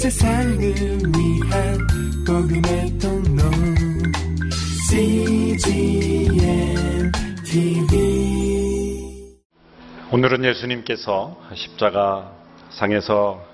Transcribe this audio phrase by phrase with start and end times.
[0.00, 1.78] 세상을 위한
[2.26, 3.42] 복음의 통로
[4.88, 6.32] CGM
[7.44, 9.28] TV
[10.10, 12.32] 오늘은 예수님께서 십자가
[12.70, 13.46] 상에서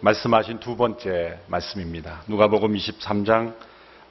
[0.00, 2.24] 말씀하신 두 번째 말씀입니다.
[2.26, 3.54] 누가복음 23장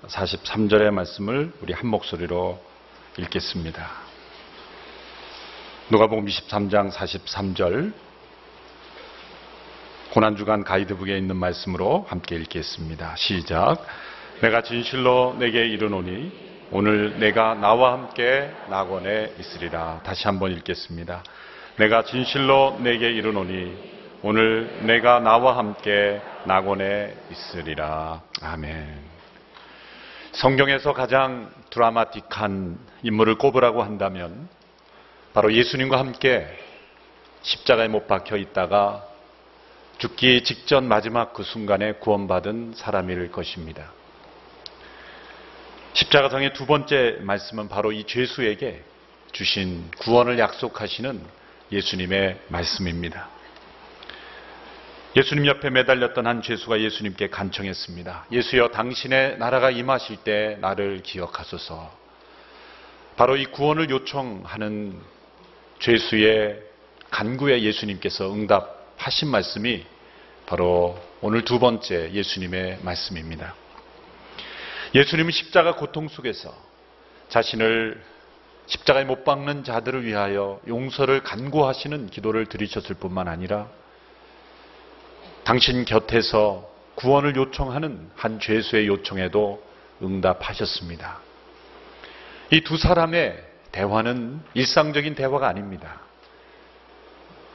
[0.08, 2.64] 43절의 말씀을 우리 한 목소리로
[3.18, 3.92] 읽겠습니다.
[5.90, 7.92] 누가복음 23장 43절
[10.14, 13.16] 고난주간 가이드북에 있는 말씀으로 함께 읽겠습니다.
[13.16, 13.84] 시작.
[14.42, 20.02] 내가 진실로 내게 이르노니 오늘 내가 나와 함께 낙원에 있으리라.
[20.04, 21.24] 다시 한번 읽겠습니다.
[21.78, 23.76] 내가 진실로 내게 이르노니
[24.22, 28.22] 오늘 내가 나와 함께 낙원에 있으리라.
[28.44, 28.96] 아멘.
[30.34, 34.48] 성경에서 가장 드라마틱한 인물을 꼽으라고 한다면
[35.34, 36.46] 바로 예수님과 함께
[37.42, 39.13] 십자가에 못 박혀 있다가
[40.04, 43.94] 죽기 직전 마지막 그 순간에 구원받은 사람일 것입니다.
[45.94, 48.84] 십자가성의 두 번째 말씀은 바로 이 죄수에게
[49.32, 51.22] 주신 구원을 약속하시는
[51.72, 53.30] 예수님의 말씀입니다.
[55.16, 58.26] 예수님 옆에 매달렸던 한 죄수가 예수님께 간청했습니다.
[58.30, 61.98] 예수여 당신의 나라가 임하실 때 나를 기억하소서.
[63.16, 65.00] 바로 이 구원을 요청하는
[65.80, 66.62] 죄수의
[67.10, 69.93] 간구에 예수님께서 응답하신 말씀이
[70.46, 73.56] 바로 오늘 두 번째 예수님의 말씀입니다.
[74.94, 76.54] 예수님은 십자가 고통 속에서
[77.30, 78.04] 자신을
[78.68, 83.68] 십자가에 못 박는 자들을 위하여 용서를 간구하시는 기도를 드리셨을 뿐만 아니라
[85.44, 89.64] 당신 곁에서 구원을 요청하는 한 죄수의 요청에도
[90.02, 91.20] 응답하셨습니다.
[92.52, 96.02] 이 두 사람의 대화는 일상적인 대화가 아닙니다.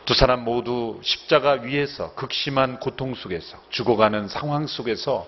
[0.08, 5.26] 두 사람 모두 십자가 위에서 극심한 고통 속에서 죽어가는 상황 속에서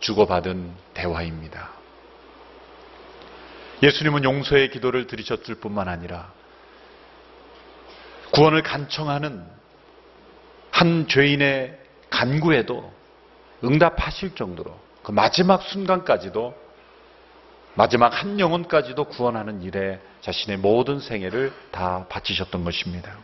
[0.00, 1.70] 주고받은 대화입니다.
[3.82, 6.30] 예수님은 용서의 기도를 드리셨을 뿐만 아니라
[8.32, 9.46] 구원을 간청하는
[10.72, 11.78] 한 죄인의
[12.10, 12.92] 간구에도
[13.64, 16.54] 응답하실 정도로 그 마지막 순간까지도
[17.76, 23.16] 마지막 한 영혼까지도 구원하는 일에 자신의 모든 생애를 다 바치셨던 것입니다.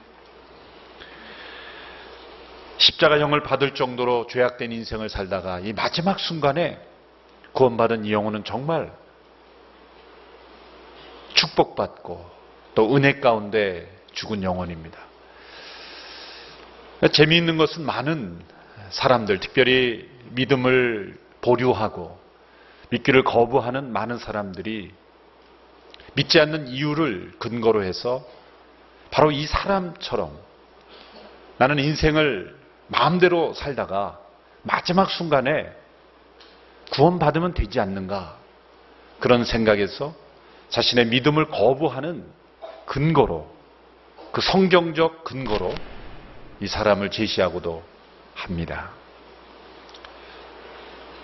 [2.85, 6.79] 십자가형을 받을 정도로 죄악된 인생을 살다가 이 마지막 순간에
[7.53, 8.93] 구원받은 이 영혼은 정말
[11.33, 12.31] 축복받고
[12.75, 14.99] 또 은혜 가운데 죽은 영혼입니다.
[17.13, 18.41] 재미있는 것은 많은
[18.91, 22.19] 사람들, 특별히 믿음을 보류하고
[22.91, 24.93] 믿기를 거부하는 많은 사람들이
[26.15, 28.25] 믿지 않는 이유를 근거로 해서
[29.11, 30.37] 바로 이 사람처럼
[31.59, 34.19] 나는 인생을 마음대로 살다가
[34.63, 35.71] 마지막 순간에
[36.93, 38.37] 구원받으면 되지 않는가
[39.21, 40.15] 그런 생각에서
[40.69, 42.25] 자신의 믿음을 거부하는
[42.87, 43.53] 근거로
[44.33, 45.75] 그 성경적 근거로
[46.61, 47.83] 이 사람을 제시하고도
[48.35, 48.91] 합니다.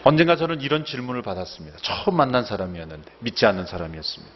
[0.05, 1.79] 언젠가 저는 이런 질문을 받았습니다.
[1.83, 4.35] 처음 만난 사람이었는데 믿지 않는 사람이었습니다.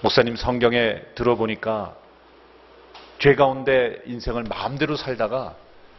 [0.00, 1.94] 목사님 성경에 들어보니까
[3.18, 5.54] 죄 가운데 인생을 마음대로 살다가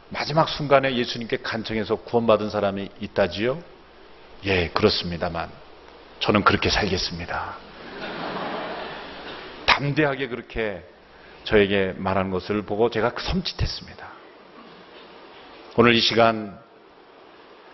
[0.09, 3.61] 마지막 순간에 예수님께 간청해서 구원받은 사람이 있다지요?
[4.45, 5.49] 예, 그렇습니다만
[6.19, 7.57] 저는 그렇게 살겠습니다.
[9.65, 10.83] 담대하게 그렇게
[11.43, 14.05] 저에게 말하는 것을 보고 제가 섬찟했습니다.
[15.77, 16.57] 오늘 이 시간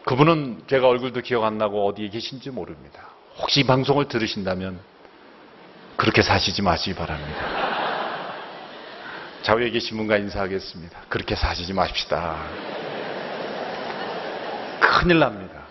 [0.06, 3.10] 그분은 제가 얼굴도 기억 안 나고 어디에 계신지 모릅니다.
[3.38, 4.80] 혹시 이 방송을 들으신다면
[5.96, 7.71] 그렇게 사시지 마시기 바랍니다.
[9.44, 11.02] 좌우에 계신 분과 인사하겠습니다.
[11.10, 12.38] 그렇게 사시지 마십시다.
[14.80, 15.62] 큰일 납니다.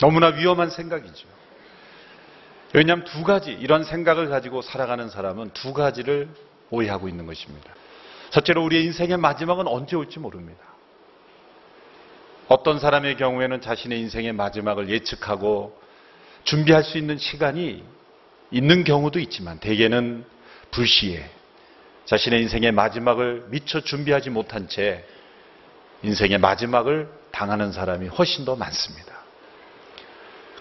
[0.00, 1.26] 너무나 위험한 생각이죠.
[2.72, 6.28] 왜냐하면 두 가지, 이런 생각을 가지고 살아가는 사람은 두 가지를
[6.70, 7.72] 오해하고 있는 것입니다.
[8.30, 10.60] 첫째로 우리의 인생의 마지막은 언제 올지 모릅니다.
[12.46, 15.78] 어떤 사람의 경우에는 자신의 인생의 마지막을 예측하고
[16.44, 17.84] 준비할 수 있는 시간이
[18.50, 20.24] 있는 경우도 있지만 대개는
[20.70, 21.28] 불시에
[22.04, 25.04] 자신의 인생의 마지막을 미처 준비하지 못한 채
[26.02, 29.18] 인생의 마지막을 당하는 사람이 훨씬 더 많습니다.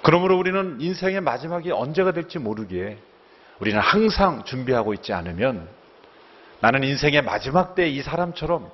[0.04, 2.98] 그러므로 우리는 인생의 마지막이 언제가 될지 모르기에
[3.60, 5.68] 우리는 항상 준비하고 있지 않으면
[6.60, 8.70] 나는 인생의 마지막 때 이 사람처럼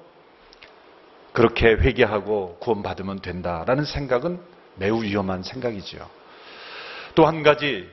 [1.32, 4.40] 그렇게 회개하고 구원받으면 된다라는 생각은
[4.76, 6.08] 매우 위험한 생각이지요.
[7.16, 7.90] 또 한 가지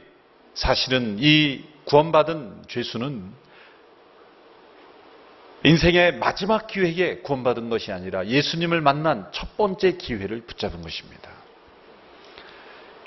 [0.55, 3.33] 사실은 이 구원받은 죄수는
[5.65, 11.31] 인생의 마지막 기회에 구원받은 것이 아니라 예수님을 만난 첫 번째 기회를 붙잡은 것입니다.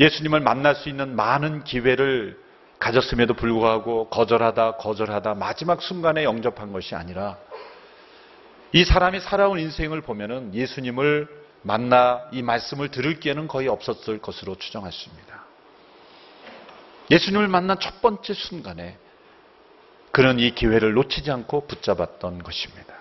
[0.01, 2.37] 예수님을 만날 수 있는 많은 기회를
[2.77, 7.37] 가졌음에도 불구하고 거절하다 거절하다 마지막 순간에 영접한 것이 아니라
[8.73, 11.29] 이 사람이 살아온 인생을 보면은 예수님을
[11.61, 15.42] 만나 이 말씀을 들을 기회는 거의 없었을 것으로 추정했습니다.
[17.13, 18.97] 예수님을 만난 첫 번째 순간에
[20.11, 22.95] 그는 이 기회를 놓치지 않고 붙잡았던 것입니다.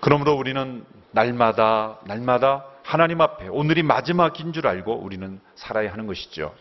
[0.00, 6.54] 그러므로 우리는 날마다 날마다 하나님 앞에 오늘이 마지막인 줄 알고 우리는 살아야 하는 것이죠.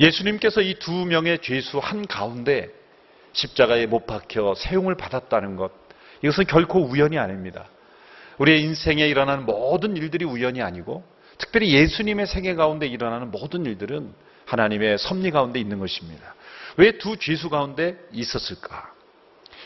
[0.00, 2.68] 예수님께서 이 두 명의 죄수 한 가운데
[3.34, 5.70] 십자가에 못 박혀 세움을 받았다는 것,
[6.22, 7.66] 이것은 결코 우연이 아닙니다.
[8.38, 11.04] 우리의 인생에 일어나는 모든 일들이 우연이 아니고,
[11.38, 14.12] 특별히 예수님의 생애 가운데 일어나는 모든 일들은
[14.46, 16.34] 하나님의 섭리 가운데 있는 것입니다.
[16.76, 18.92] 왜 두 죄수 가운데 있었을까?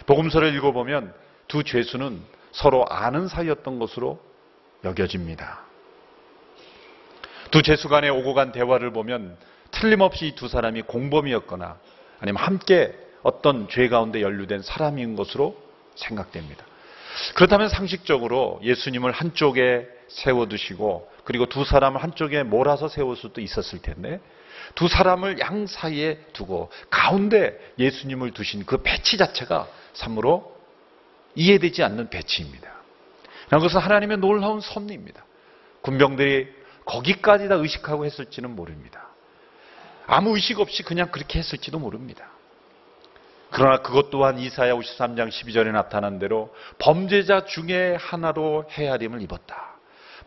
[0.07, 1.15] 복음서를 읽어보면
[1.49, 2.23] 두 죄수는
[2.53, 4.21] 서로 아는 사이였던 것으로
[4.85, 5.61] 여겨집니다.
[7.51, 9.37] 두 죄수 간의 오고 간 대화를 보면
[9.71, 11.79] 틀림없이 이두 사람이 공범이었거나
[12.21, 15.57] 아니면 함께 어떤 죄 가운데 연루된 사람인 것으로
[15.95, 16.65] 생각됩니다.
[17.35, 24.21] 그렇다면 상식적으로 예수님을 한쪽에 세워두시고 그리고 두 사람을 한쪽에 몰아서 세울 수도 있었을 텐데
[24.75, 30.57] 두 사람을 양 사이에 두고 가운데 예수님을 두신 그 배치 자체가 참으로
[31.35, 32.71] 이해되지 않는 배치입니다.
[33.51, 35.25] 그것은 하나님의 놀라운 섭리입니다.
[35.83, 36.49] 군병들이
[36.85, 39.09] 거기까지 다 의식하고 했을지는 모릅니다.
[40.07, 42.31] 아무 의식 없이 그냥 그렇게 했을지도 모릅니다.
[43.51, 49.75] 그러나 그것 또한 이사야 53장 12절에 나타난 대로 범죄자 중에 하나로 헤아림을 입었다.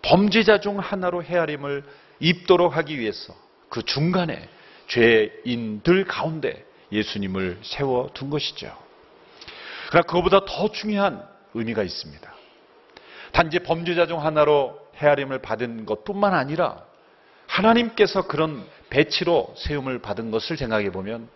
[0.02, 1.84] 범죄자 중 하나로 헤아림을
[2.20, 3.34] 입도록 하기 위해서
[3.74, 4.48] 그 중간에
[4.86, 8.72] 죄인들 가운데 예수님을 세워둔 것이죠.
[9.90, 12.36] 그러나 그것보다 더 중요한 의미가 있습니다.
[13.32, 16.86] 단지 범죄자 중 하나로 헤아림을 받은 것 뿐만 아니라
[17.48, 21.28] 하나님께서 그런 배치로 세움을 받은 것을 생각해 보면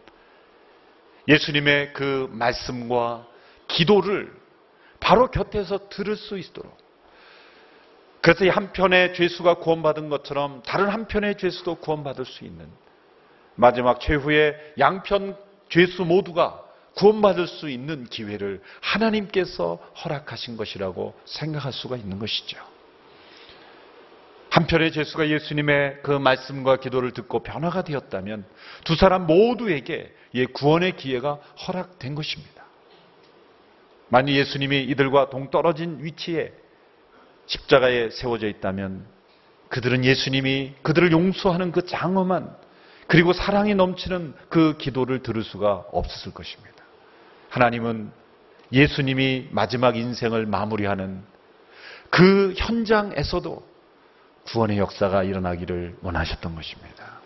[1.28, 3.26] 예수님의 그 말씀과
[3.68, 4.32] 기도를
[5.00, 6.78] 바로 곁에서 들을 수 있도록
[8.28, 12.68] 그래서 이 한편의 죄수가 구원받은 것처럼 다른 한편의 죄수도 구원받을 수 있는
[13.56, 15.38] 마지막 최후의 양편
[15.70, 16.62] 죄수 모두가
[16.96, 22.58] 구원받을 수 있는 기회를 하나님께서 허락하신 것이라고 생각할 수가 있는 것이죠.
[24.50, 28.44] 한편의 죄수가 예수님의 그 말씀과 기도를 듣고 변화가 되었다면
[28.84, 30.14] 두 사람 모두에게
[30.52, 31.36] 구원의 기회가
[31.66, 32.66] 허락된 것입니다.
[34.10, 36.67] 만약 예수님이 이들과 동떨어진 위치에
[37.48, 39.06] 십자가에 세워져 있다면
[39.70, 42.56] 그들은 예수님이 그들을 용서하는 그 장엄한
[43.08, 46.76] 그리고 사랑이 넘치는 그 기도를 들을 수가 없었을 것입니다.
[47.50, 48.12] 하나님은
[48.72, 51.24] 예수님이 마지막 인생을 마무리하는
[52.10, 53.66] 그 현장에서도
[54.46, 57.18] 구원의 역사가 일어나기를 원하셨던 것입니다.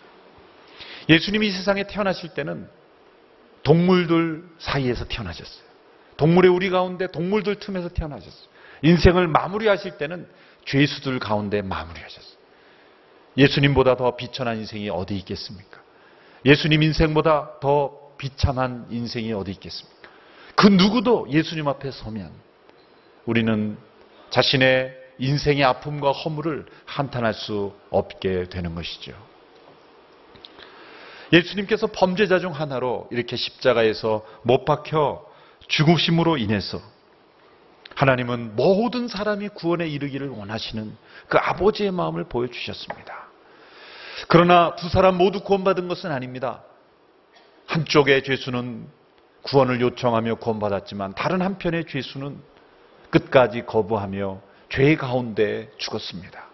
[1.08, 2.68] 예수님이 이 세상에 태어나실 때는
[3.62, 5.62] 동물들 사이에서 태어나셨어요.
[6.16, 8.51] 동물의 우리 가운데 동물들 틈에서 태어나셨어요.
[8.82, 10.28] 인생을 마무리하실 때는
[10.64, 12.32] 죄수들 가운데 마무리하셨어요.
[13.36, 15.80] 예수님보다 더 비천한 인생이 어디 있겠습니까?
[16.44, 20.08] 예수님 인생보다 더 비참한 인생이 어디 있겠습니까?
[20.54, 22.30] 그 누구도 예수님 앞에 서면
[23.24, 23.78] 우리는
[24.30, 29.12] 자신의 인생의 아픔과 허물을 한탄할 수 없게 되는 것이죠.
[31.32, 35.24] 예수님께서 범죄자 중 하나로 이렇게 십자가에서 못 박혀
[35.68, 36.80] 죽으심으로 인해서
[37.94, 40.96] 하나님은 모든 사람이 구원에 이르기를 원하시는
[41.28, 43.28] 그 아버지의 마음을 보여주셨습니다.
[44.28, 46.62] 그러나 두 사람 모두 구원받은 것은 아닙니다.
[47.66, 48.86] 한쪽의 죄수는
[49.42, 52.38] 구원을 요청하며 구원받았지만 다른 한편의 죄수는
[53.10, 56.46] 끝까지 거부하며 죄 가운데 죽었습니다.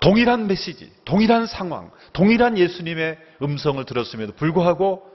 [0.00, 5.08] 동일한 메시지, 동일한 상황, 동일한 예수님의 음성을 들었음에도 불구하고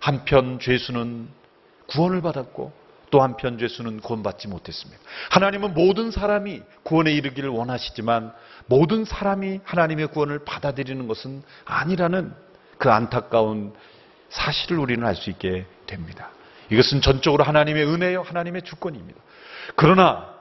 [0.00, 1.28] 한편 죄수는
[1.88, 2.72] 구원을 받았고
[3.12, 5.00] 또 한편 죄수는 구원받지 못했습니다.
[5.30, 8.32] 하나님은 모든 사람이 구원에 이르기를 원하시지만
[8.66, 12.32] 모든 사람이 하나님의 구원을 받아들이는 것은 아니라는
[12.78, 13.74] 그 안타까운
[14.30, 16.30] 사실을 우리는 알 수 있게 됩니다.
[16.70, 19.20] 이것은 전적으로 하나님의 은혜요, 하나님의 주권입니다.
[19.76, 20.32] 그러나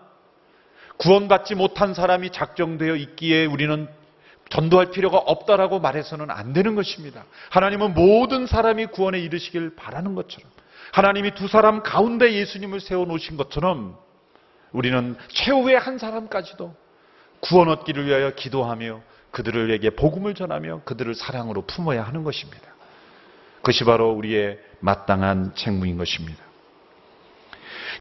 [0.95, 3.89] 구원받지 못한 사람이 작정되어 있기에 우리는
[4.49, 7.25] 전도할 필요가 없다라고 말해서는 안 되는 것입니다.
[7.49, 10.49] 하나님은 모든 사람이 구원에 이르시길 바라는 것처럼
[10.91, 13.97] 하나님이 두 사람 가운데 예수님을 세워 놓으신 것처럼
[14.71, 16.75] 우리는 최후의 한 사람까지도
[17.39, 22.61] 구원 얻기를 위하여 기도하며 그들에게 복음을 전하며 그들을 사랑으로 품어야 하는 것입니다.
[23.57, 26.43] 그것이 바로 우리의 마땅한 책무인 것입니다.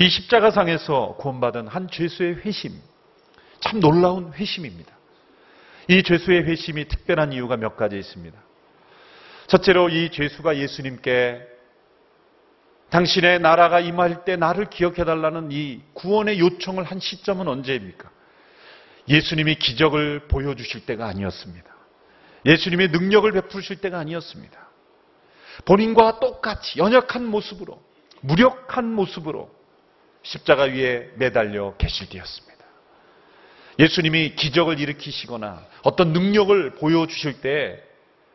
[0.01, 2.73] 이 십자가상에서 구원받은 한 죄수의 회심,
[3.61, 4.93] 참 놀라운 회심입니다.
[5.89, 8.39] 이 죄수의 회심이 특별한 이유가 몇 가지 있습니다.
[9.49, 11.47] 첫째로 이 죄수가 예수님께
[12.91, 18.11] 당신의 나라가 임할 때 나를 기억해달라는 이 구원의 요청을 한 시점은 언제입니까?
[19.09, 21.71] 예수님이 기적을 보여주실 때가 아니었습니다.
[22.47, 24.59] 예수님의 능력을 베푸실 때가 아니었습니다.
[25.65, 27.81] 본인과 똑같이 연약한 모습으로,
[28.23, 29.51] 무력한 모습으로
[30.23, 32.51] 십자가 위에 매달려 계실 때였습니다.
[33.79, 37.41] 예수님이 기적을 일으키시거나 어떤 능력을 보여주실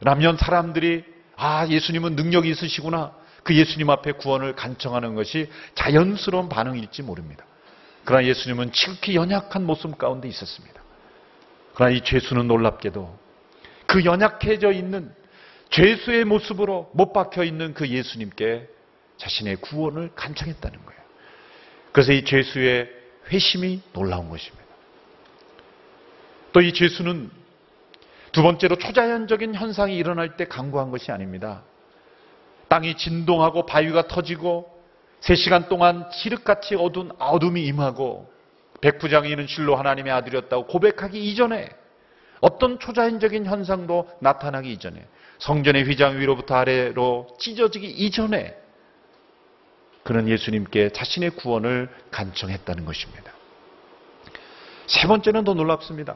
[0.02, 1.04] 때라면 사람들이
[1.36, 3.14] 아, 예수님은 능력이 있으시구나.
[3.46, 7.46] 그 예수님 앞에 구원을 간청하는 것이 자연스러운 반응일지 모릅니다.
[8.04, 10.82] 그러나 예수님은 지극히 연약한 모습 가운데 있었습니다.
[11.76, 13.20] 그러나 이 죄수는 놀랍게도
[13.86, 15.14] 그 연약해져 있는
[15.70, 18.68] 죄수의 모습으로 못 박혀 있는 그 예수님께
[19.18, 21.02] 자신의 구원을 간청했다는 거예요.
[21.92, 22.90] 그래서 이 죄수의
[23.32, 24.66] 회심이 놀라운 것입니다.
[26.52, 27.30] 또 이 죄수는
[28.32, 31.64] 두 번째로 초자연적인 현상이 일어날 때 강구한 것이 아닙니다.
[32.68, 34.70] 땅이 진동하고 바위가 터지고
[35.20, 38.32] 세 시간 동안 칠흑같이 어두운 어둠이 임하고
[38.82, 41.70] 백부장이는 실로 하나님의 아들이었다고 고백하기 이전에
[42.42, 45.08] 어떤 초자연적인 현상도 나타나기 이전에
[45.40, 48.56] 성전의 휘장 위로부터 아래로 찢어지기 이전에
[50.04, 53.32] 그는 예수님께 자신의 구원을 간청했다는 것입니다.
[54.86, 56.16] 세 번째는 더 놀랍습니다.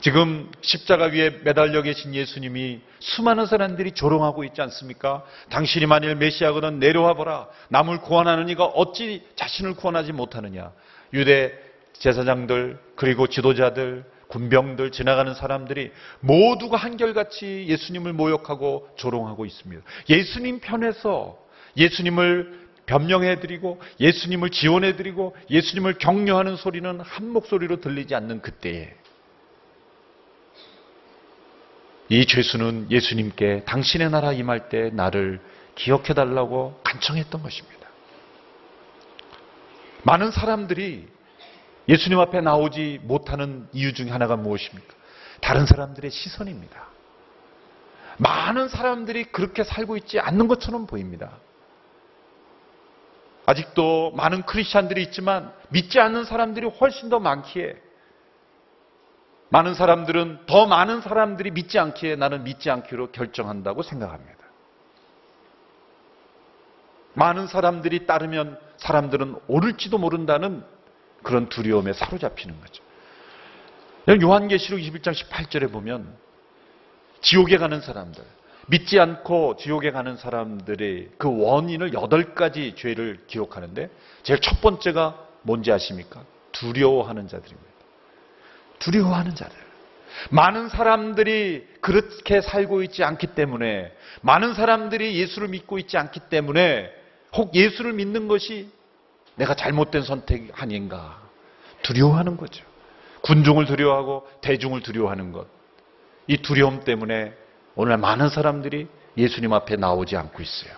[0.00, 5.24] 지금 십자가 위에 매달려 계신 예수님이 수많은 사람들이 조롱하고 있지 않습니까?
[5.50, 7.48] 당신이 만일 메시아거든 내려와 보라.
[7.68, 10.72] 남을 구원하는 이가 어찌 자신을 구원하지 못하느냐.
[11.12, 11.52] 유대
[11.94, 19.82] 제사장들 그리고 지도자들 군병들 지나가는 사람들이 모두가 한결같이 예수님을 모욕하고 조롱하고 있습니다.
[20.08, 21.38] 예수님 편에서
[21.76, 28.94] 예수님을 변명해드리고 예수님을 지원해드리고 예수님을 격려하는 소리는 한 목소리로 들리지 않는 그때에
[32.08, 35.40] 이 죄수는 예수님께 당신의 나라 임할 때 나를
[35.74, 37.88] 기억해달라고 간청했던 것입니다.
[40.02, 41.08] 많은 사람들이
[41.88, 44.94] 예수님 앞에 나오지 못하는 이유 중에 하나가 무엇입니까?
[45.40, 46.88] 다른 사람들의 시선입니다.
[48.18, 51.38] 많은 사람들이 그렇게 살고 있지 않는 것처럼 보입니다.
[53.46, 57.76] 아직도 많은 크리스찬들이 있지만 믿지 않는 사람들이 훨씬 더 많기에
[59.54, 64.34] 많은 사람들은 더 많은 사람들이 믿지 않기에 나는 믿지 않기로 결정한다고 생각합니다.
[67.12, 70.64] 많은 사람들이 따르면 사람들은 오를지도 모른다는
[71.22, 72.82] 그런 두려움에 사로잡히는 거죠.
[74.20, 76.12] 요한계시록 21장 18절에 보면
[77.20, 78.24] 지옥에 가는 사람들,
[78.66, 83.88] 믿지 않고 지옥에 가는 사람들의 그 원인을 여덟 가지 죄를 기록하는데
[84.24, 86.24] 제일 첫 번째가 뭔지 아십니까?
[86.50, 87.73] 두려워하는 자들입니다.
[88.78, 89.56] 두려워하는 자들.
[90.30, 96.90] 많은 사람들이 그렇게 살고 있지 않기 때문에 많은 사람들이 예수를 믿고 있지 않기 때문에
[97.34, 98.70] 혹 예수를 믿는 것이
[99.36, 101.20] 내가 잘못된 선택 아닌가
[101.82, 102.64] 두려워하는 거죠.
[103.22, 105.46] 군중을 두려워하고 대중을 두려워하는 것.
[106.26, 107.34] 이 두려움 때문에
[107.74, 110.72] 오늘 많은 사람들이 예수님 앞에 나오지 않고 있어요.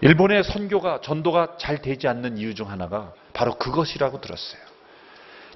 [0.00, 4.60] 일본의 선교가 전도가 잘 되지 않는 이유 중 하나가 바로 그것이라고 들었어요.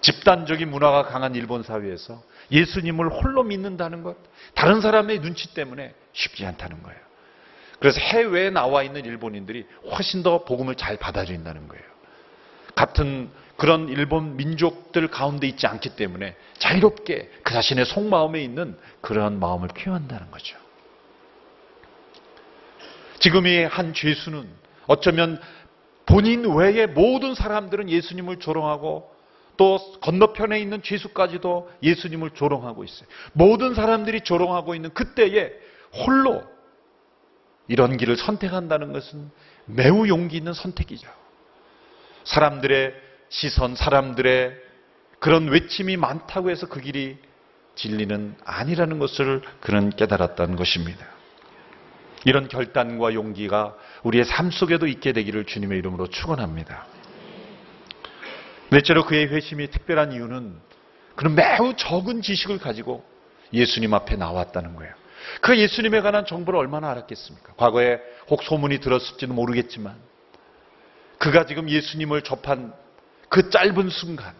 [0.01, 4.17] 집단적인 문화가 강한 일본 사회에서 예수님을 홀로 믿는다는 것,
[4.55, 6.99] 다른 사람의 눈치 때문에 쉽지 않다는 거예요.
[7.79, 11.85] 그래서 해외에 나와 있는 일본인들이 훨씬 더 복음을 잘 받아들인다는 거예요.
[12.75, 19.69] 같은 그런 일본 민족들 가운데 있지 않기 때문에 자유롭게 그 자신의 속마음에 있는 그러한 마음을
[19.69, 20.57] 표현한다는 거죠.
[23.19, 24.49] 지금 이한 죄수는
[24.87, 25.41] 어쩌면
[26.07, 29.15] 본인 외의 모든 사람들은 예수님을 조롱하고
[29.57, 33.09] 또 건너편에 있는 죄수까지도 예수님을 조롱하고 있어요.
[33.33, 35.53] 모든 사람들이 조롱하고 있는 그때에
[35.93, 36.43] 홀로
[37.69, 39.31] 이런 길을 선택한다는 것은
[39.67, 41.09] 매우 용기 있는 선택이죠.
[42.25, 42.95] 사람들의
[43.29, 44.57] 시선, 사람들의
[45.21, 47.19] 그런 외침이 많다고 해서 그 길이
[47.77, 51.07] 진리는 아니라는 것을 그는 깨달았다는 것입니다.
[52.25, 56.87] 이런 결단과 용기가 우리의 삶 속에도 있게 되기를 주님의 이름으로 축원합니다.
[58.71, 60.55] 넷째로 그의 회심이 특별한 이유는
[61.17, 63.05] 그는 매우 적은 지식을 가지고
[63.53, 64.95] 예수님 앞에 나왔다는 거예요.
[65.41, 67.55] 그 예수님에 관한 정보를 얼마나 알았겠습니까?
[67.57, 67.99] 과거에
[68.29, 69.95] 혹 소문이 들었을지는 모르겠지만
[71.19, 72.73] 그가 지금 예수님을 접한
[73.29, 74.35] 그 짧은 순간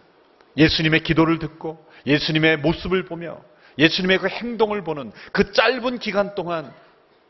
[0.57, 3.39] 예수님의 기도를 듣고 예수님의 모습을 보며
[3.77, 6.73] 예수님의 그 행동을 보는 그 짧은 기간 동안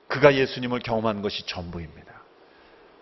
[0.07, 2.11] 그가 예수님을 경험한 것이 전부입니다.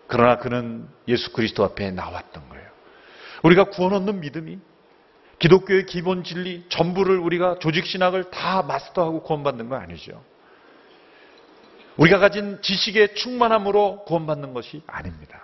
[0.06, 2.68] 그러나 그는 예수 그리스도 앞에 나왔던 거예요.
[3.42, 4.58] 우리가 구원 얻는 믿음이
[5.38, 10.22] 기독교의 기본 진리 전부를 우리가 조직 신학을 다 마스터하고 구원받는 건 아니죠.
[11.96, 15.40] 우리가 가진 지식의 충만함으로 구원받는 것이 아닙니다.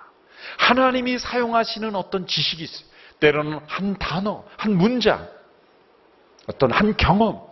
[0.59, 2.87] 하나님이 사용하시는 어떤 지식이 있어요.
[3.21, 5.29] 때로는 한 단어, 한 문장,
[6.47, 7.47] 어떤 한 경험,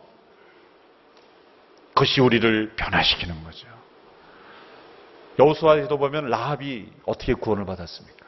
[1.88, 3.68] 그것이 우리를 변화시키는 거죠.
[5.38, 8.26] 여호수아에도 보면 라합이 어떻게 구원을 받았습니까?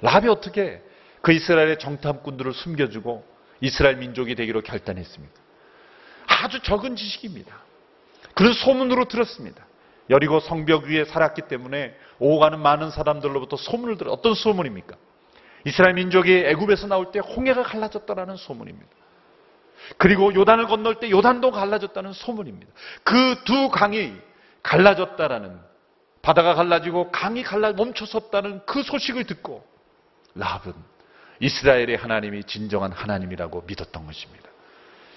[0.00, 0.82] 라합이 어떻게
[1.22, 3.24] 그 이스라엘의 정탐꾼들을 숨겨주고
[3.60, 5.34] 이스라엘 민족이 되기로 결단했습니까?
[6.26, 7.54] 아주 적은 지식입니다.
[8.34, 9.66] 그런 소문으로 들었습니다.
[10.10, 14.96] 여리고 성벽 위에 살았기 때문에 오가는 많은 사람들로부터 소문을 들어 어떤 소문입니까?
[15.66, 18.88] 이스라엘 민족이 애굽에서 나올 때 홍해가 갈라졌다라는 소문입니다.
[19.96, 22.72] 그리고 요단을 건널 때 요단도 갈라졌다는 소문입니다.
[23.04, 24.14] 그 두 강이
[24.62, 25.58] 갈라졌다라는
[26.22, 29.64] 바다가 갈라지고 강이 갈라 멈춰섰다는 그 소식을 듣고
[30.34, 30.74] 라합은
[31.40, 34.48] 이스라엘의 하나님이 진정한 하나님이라고 믿었던 것입니다.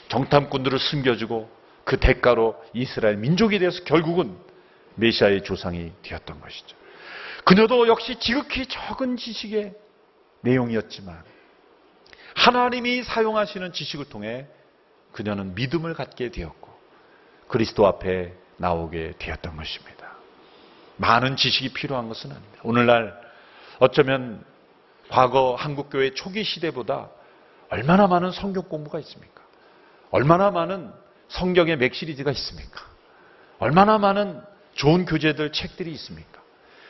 [0.10, 1.50] 정탐꾼들을 숨겨주고
[1.84, 4.38] 그 대가로 이스라엘 민족이 되어서 결국은
[4.96, 6.76] 메시아의 조상이 되었던 것이죠.
[7.44, 9.74] 그녀도 역시 지극히 적은 지식의
[10.42, 11.24] 내용이었지만
[12.36, 14.48] 하나님이 사용하시는 지식을 통해
[15.12, 16.72] 그녀는 믿음을 갖게 되었고
[17.48, 20.16] 그리스도 앞에 나오게 되었던 것입니다.
[20.98, 22.60] 많은 지식이 필요한 것은 아닙니다.
[22.64, 23.20] 오늘날
[23.80, 24.46] 어쩌면
[25.12, 27.10] 과거 한국교회 초기 시대보다
[27.70, 29.42] 얼마나 많은 성경 공부가 있습니까?
[30.10, 30.90] 얼마나 많은
[31.28, 32.82] 성경의 맥시리즈가 있습니까?
[33.60, 34.42] 얼마나 많은
[34.74, 36.42] 좋은 교재들, 책들이 있습니까?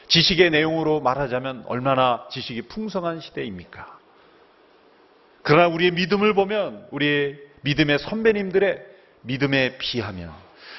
[0.07, 3.99] 지식의 내용으로 말하자면 얼마나 지식이 풍성한 시대입니까?
[5.41, 8.85] 그러나 우리의 믿음을 보면 우리의 믿음의 선배님들의
[9.21, 10.31] 믿음에 비하면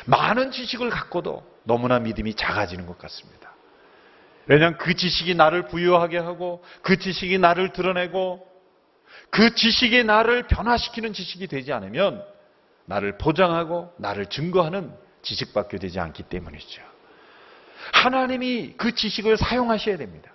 [0.06, 3.52] 많은 지식을 갖고도 너무나 믿음이 작아지는 것 같습니다.
[4.46, 8.46] 왜냐하면 그 지식이 나를 부유하게 하고 그 지식이 나를 드러내고
[9.30, 12.24] 그 지식이 나를 변화시키는 지식이 되지 않으면
[12.86, 16.82] 나를 포장하고 나를 증거하는 지식밖에 되지 않기 때문이죠.
[17.92, 20.32] 하나님이 그 지식을 사용하셔야 됩니다.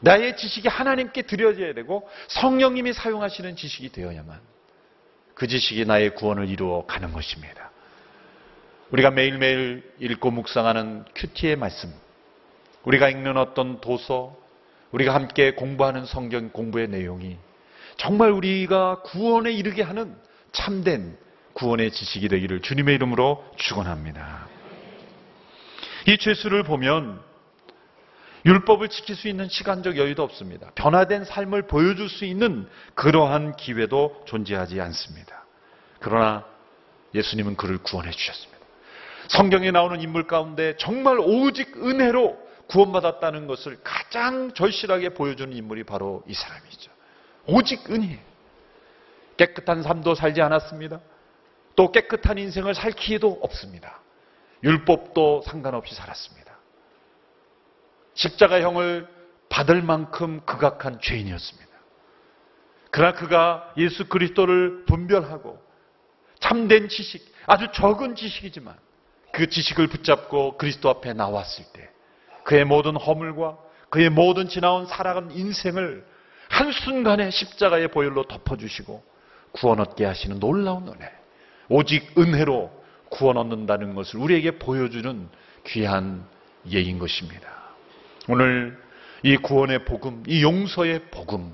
[0.00, 4.40] 나의 지식이 하나님께 드려져야 되고 성령님이 사용하시는 지식이 되어야만
[5.34, 7.70] 그 지식이 나의 구원을 이루어 가는 것입니다.
[8.90, 11.92] 우리가 매일매일 읽고 묵상하는 큐티의 말씀,
[12.86, 14.36] 우리가 읽는 어떤 도서,
[14.92, 17.36] 우리가 함께 공부하는 성경 공부의 내용이
[17.96, 20.16] 정말 우리가 구원에 이르게 하는
[20.52, 21.18] 참된
[21.52, 24.46] 구원의 지식이 되기를 주님의 이름으로 축원합니다.
[26.06, 27.20] 이 죄수를 보면
[28.44, 30.70] 율법을 지킬 수 있는 시간적 여유도 없습니다.
[30.76, 35.44] 변화된 삶을 보여줄 수 있는 그러한 기회도 존재하지 않습니다.
[35.98, 36.44] 그러나
[37.14, 38.64] 예수님은 그를 구원해 주셨습니다.
[39.28, 46.34] 성경에 나오는 인물 가운데 정말 오직 은혜로 구원받았다는 것을 가장 절실하게 보여주는 인물이 바로 이
[46.34, 46.90] 사람이죠.
[47.46, 48.20] 오직 은혜.
[49.36, 51.00] 깨끗한 삶도 살지 않았습니다.
[51.76, 54.00] 또 깨끗한 인생을 살 기회도 없습니다.
[54.64, 56.56] 율법도 상관없이 살았습니다.
[58.14, 59.06] 십자가형을
[59.48, 61.66] 받을 만큼 극악한 죄인이었습니다.
[62.90, 65.62] 그러나 그가 예수 그리스도를 분별하고
[66.40, 68.74] 참된 지식, 아주 적은 지식이지만
[69.32, 71.90] 그 지식을 붙잡고 그리스도 앞에 나왔을 때
[72.46, 73.58] 그의 모든 허물과
[73.90, 76.06] 그의 모든 지나온 살아간 인생을
[76.48, 79.02] 한순간에 십자가의 보혈로 덮어주시고
[79.50, 81.10] 구원 얻게 하시는 놀라운 은혜.
[81.68, 82.70] 오직 은혜로
[83.10, 85.28] 구원 얻는다는 것을 우리에게 보여주는
[85.66, 86.24] 귀한
[86.72, 87.48] 예인 것입니다.
[88.28, 88.80] 오늘
[89.24, 91.52] 이 구원의 복음, 이 용서의 복음,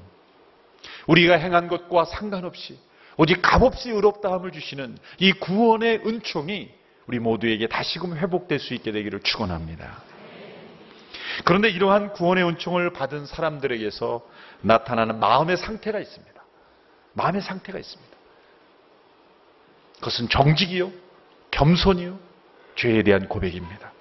[1.07, 2.79] 우리가 행한 것과 상관없이
[3.17, 6.71] 오직 값없이 의롭다함을 주시는 이 구원의 은총이
[7.07, 10.12] 우리 모두에게 다시금 회복될 수 있게 되기를 축원합니다.
[11.45, 14.23] 그런데 이러한 구원의 은총을 받은 사람들에게서
[14.63, 16.43] 나타나는 마음의 상태가 있습니다.
[17.15, 18.13] 마음의 상태가 있습니다.
[19.97, 20.91] 그것은 정직이요,
[21.51, 22.19] 겸손이요,
[22.77, 23.93] 죄에 대한 고백입니다.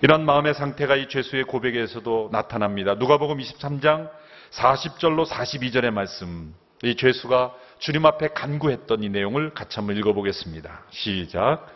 [0.00, 2.94] 이런 마음의 상태가 이 죄수의 고백에서도 나타납니다.
[2.94, 4.10] 누가복음 23장
[4.50, 6.54] 40절로 42절의 말씀.
[6.82, 10.82] 이 죄수가 주님 앞에 간구했던 이 내용을 같이 한번 읽어보겠습니다.
[10.90, 11.68] 시작.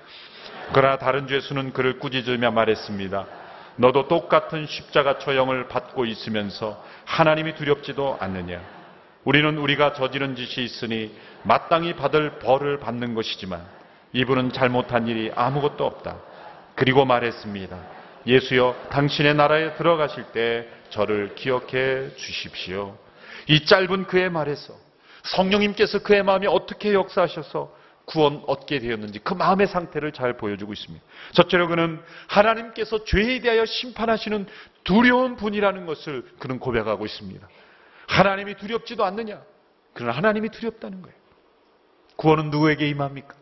[0.72, 3.26] 그러나 다른 죄수는 그를 꾸짖으며 말했습니다.
[3.76, 8.60] 너도 똑같은 십자가 처형을 받고 있으면서 하나님이 두렵지도 않느냐?
[9.24, 13.60] 우리는 우리가 저지른 짓이 있으니 마땅히 받을 벌을 받는 것이지만
[14.12, 16.16] 이분은 잘못한 일이 아무것도 없다.
[16.74, 17.76] 그리고 말했습니다.
[18.26, 22.96] 예수여, 당신의 나라에 들어가실 때 저를 기억해 주십시오.
[23.48, 24.74] 이 짧은 그의 말에서
[25.22, 27.74] 성령님께서 그의 마음이 어떻게 역사하셔서
[28.06, 31.04] 구원 얻게 되었는지 그 마음의 상태를 잘 보여주고 있습니다.
[31.32, 34.46] 첫째로 그는 하나님께서 죄에 대하여 심판하시는
[34.84, 37.46] 두려운 분이라는 것을 그는 고백하고 있습니다.
[38.06, 39.42] 하나님이 두렵지도 않느냐?
[39.92, 41.16] 그러나 하나님이 두렵다는 거예요.
[42.16, 43.34] 구원은 누구에게 임합니까?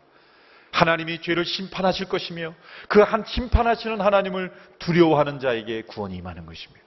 [0.71, 2.53] 하나님이 죄를 심판하실 것이며
[2.89, 6.83] 그 한 심판하시는 하나님을 두려워하는 자에게 구원이 임하는 것입니다.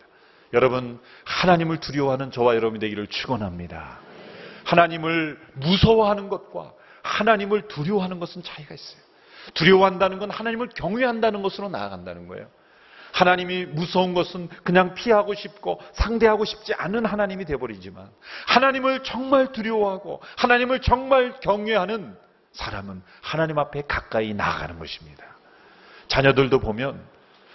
[0.52, 4.00] 여러분, 하나님을 두려워하는 저와 여러분이 되기를 축원합니다.
[4.64, 9.00] 하나님을 무서워하는 것과 하나님을 두려워하는 것은 차이가 있어요.
[9.54, 12.48] 두려워한다는 건 하나님을 경외한다는 것으로 나아간다는 거예요.
[13.12, 18.08] 하나님이 무서운 것은 그냥 피하고 싶고 상대하고 싶지 않은 하나님이 되어버리지만
[18.46, 22.16] 하나님을 정말 두려워하고 하나님을 정말 경외하는
[22.52, 25.24] 사람은 하나님 앞에 가까이 나아가는 것입니다.
[26.08, 27.02] 자녀들도 보면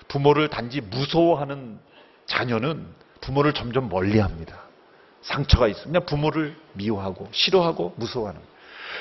[0.08, 1.80] 부모를 단지 무서워하는
[2.26, 2.88] 자녀는
[3.22, 4.60] 부모를 점점 멀리 합니다.
[5.22, 8.42] 상처가 있으면 부모를 미워하고 싫어하고 무서워하는.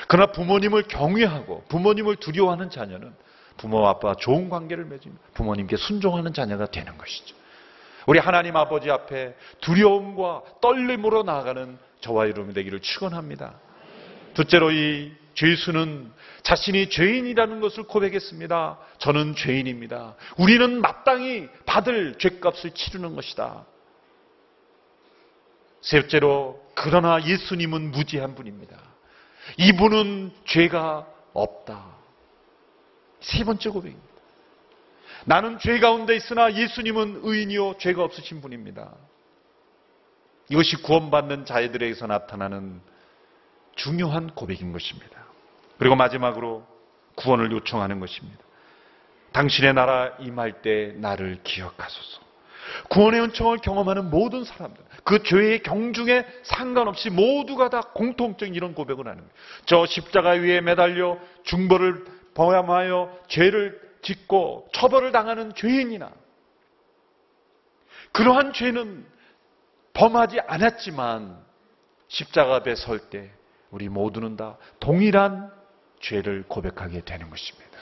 [0.07, 3.13] 그러나 부모님을 경외하고 부모님을 두려워하는 자녀는
[3.57, 7.35] 부모 아빠와 좋은 관계를 맺으며 부모님께 순종하는 자녀가 되는 것이죠.
[8.05, 13.55] 우리 하나님 아버지 앞에 두려움과 떨림으로 나아가는 저와 여러분이 되기를 축원합니다.
[14.33, 16.11] 둘째로 이 죄수는
[16.43, 18.77] 자신이 죄인이라는 것을 고백했습니다.
[18.97, 20.15] 저는 죄인입니다.
[20.37, 23.65] 우리는 마땅히 받을 죄값을 치르는 것이다.
[25.81, 28.92] 셋째로 그러나 예수님은 무지한 분입니다.
[29.57, 31.85] 이분은 죄가 없다.
[33.19, 34.13] 세 번째 고백입니다.
[35.25, 38.93] 나는 죄 가운데 있으나 예수님은 의인이요 죄가 없으신 분입니다.
[40.49, 42.81] 이것이 구원받는 자들에게서 나타나는
[43.75, 45.23] 중요한 고백인 것입니다.
[45.77, 46.65] 그리고 마지막으로
[47.15, 48.39] 구원을 요청하는 것입니다.
[49.31, 52.22] 당신의 나라 임할 때 나를 기억하소서.
[52.89, 59.19] 구원의 은총을 경험하는 모든 사람들, 그 죄의 경중에 상관없이 모두가 다 공통적인 이런 고백을 하는
[59.19, 59.33] 거예요.
[59.65, 66.11] 저 십자가 위에 매달려 중벌을 범하여 죄를 짓고 처벌을 당하는 죄인이나
[68.11, 69.05] 그러한 죄는
[69.93, 71.37] 범하지 않았지만
[72.07, 73.31] 십자가 앞에 설 때
[73.71, 75.51] 우리 모두는 다 동일한
[75.99, 77.72] 죄를 고백하게 되는 것입니다.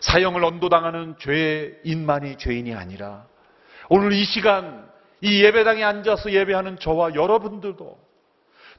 [0.00, 3.26] 사형을 언도당하는 죄인만이 죄인이 아니라
[3.88, 4.88] 오늘 이 시간
[5.20, 7.98] 이 예배당에 앉아서 예배하는 저와 여러분들도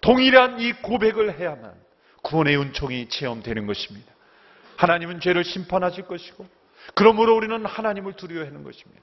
[0.01, 1.73] 동일한 이 고백을 해야만
[2.23, 4.11] 구원의 은총이 체험되는 것입니다.
[4.77, 6.47] 하나님은 죄를 심판하실 것이고
[6.95, 9.01] 그러므로 우리는 하나님을 두려워하는 것입니다.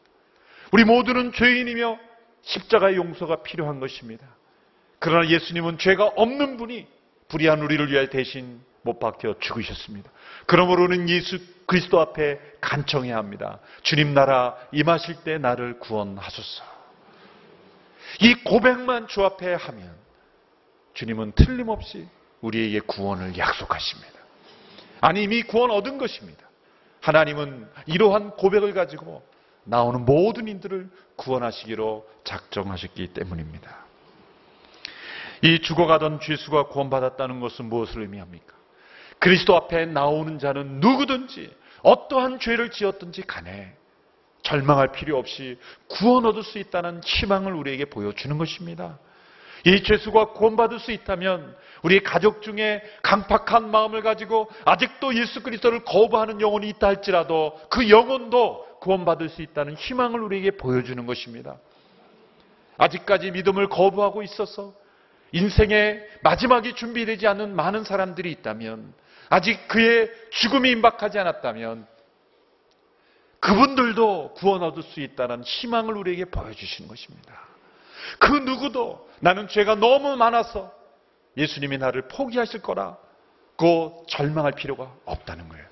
[0.73, 1.99] 우리 모두는 죄인이며
[2.43, 4.27] 십자가의 용서가 필요한 것입니다.
[4.99, 6.87] 그러나 예수님은 죄가 없는 분이
[7.29, 10.11] 불의한 우리를 위하여 대신 못 박혀 죽으셨습니다.
[10.47, 13.59] 그러므로는 예수 그리스도 앞에 간청해야 합니다.
[13.83, 16.65] 주님 나라 임하실 때 나를 구원하소서.
[18.21, 19.95] 이 고백만 주 앞에 하면
[20.95, 22.09] 주님은 틀림없이
[22.41, 24.19] 우리에게 구원을 약속하십니다.
[25.03, 26.49] 아니 이미 구원 얻은 것입니다.
[27.03, 29.23] 하나님은 이러한 고백을 가지고
[29.65, 33.85] 나오는 모든 인들을 구원하시기로 작정하셨기 때문입니다.
[35.43, 38.58] 이 죽어가던 죄수가 구원받았다는 것은 무엇을 의미합니까?
[39.19, 43.75] 그리스도 앞에 나오는 자는 누구든지 어떠한 죄를 지었든지 간에
[44.43, 48.99] 절망할 필요 없이 구원 얻을 수 있다는 희망을 우리에게 보여주는 것입니다.
[49.67, 56.41] 이 죄수가 구원받을 수 있다면 우리 가족 중에 강팍한 마음을 가지고 아직도 예수 그리스도를 거부하는
[56.41, 61.59] 영혼이 있다 할지라도 그 영혼도 구원받을 수 있다는 희망을 우리에게 보여주는 것입니다.
[62.77, 64.73] 아직까지 믿음을 거부하고 있어서
[65.33, 68.95] 인생의 마지막이 준비되지 않은 많은 사람들이 있다면
[69.29, 71.87] 아직 그의 죽음이 임박하지 않았다면
[73.41, 77.35] 그분들도 구원 얻을 수 있다는 희망을 우리에게 보여주시는 것입니다.
[78.19, 80.73] 그 누구도 나는 죄가 너무 많아서
[81.37, 85.65] 예수님이 나를 포기하실 거라고 절망할 필요가 없다는 거예요.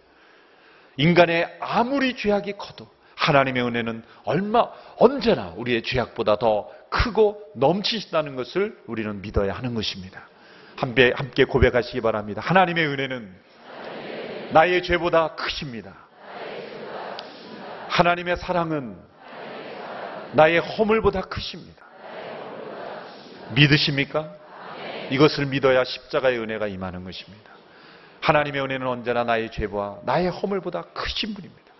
[0.96, 9.20] 인간의 아무리 죄악이 커도 하나님의 은혜는 얼마 언제나 우리의 죄악보다 더 크고 넘치신다는 것을 우리는
[9.20, 10.28] 믿어야 하는 것입니다.
[10.76, 12.42] 함께, 고백하시기 바랍니다.
[12.44, 13.34] 하나님의 은혜는
[14.52, 15.94] 나의 죄보다 크십니다.
[17.88, 18.96] 하나님의 사랑은
[20.32, 21.84] 나의 허물보다 크십니다.
[23.54, 24.32] 믿으십니까?
[25.10, 27.50] 이것을 믿어야 십자가의 은혜가 임하는 것입니다.
[28.20, 31.72] 하나님의 은혜는 언제나 나의 죄와 나의 허물보다 크신 분입니다.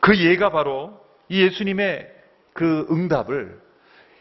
[0.00, 2.08] 그 예가 바로 이 예수님의
[2.52, 3.60] 그 응답을